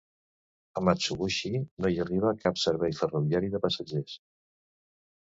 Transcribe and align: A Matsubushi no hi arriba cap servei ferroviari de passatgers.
A 0.79 0.81
Matsubushi 0.87 1.53
no 1.61 1.93
hi 1.93 2.01
arriba 2.07 2.33
cap 2.47 2.59
servei 2.65 2.99
ferroviari 3.05 3.55
de 3.55 3.65
passatgers. 3.71 4.21